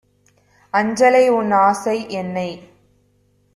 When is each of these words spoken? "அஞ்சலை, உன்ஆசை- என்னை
"அஞ்சலை, 0.73 1.21
உன்ஆசை- 1.31 1.95
என்னை 2.19 2.49